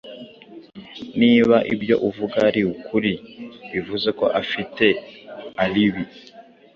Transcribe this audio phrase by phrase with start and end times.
[1.19, 3.13] Niba ibyo uvuga ari ukuri,
[3.71, 4.85] bivuze ko afite
[5.63, 6.03] alibi.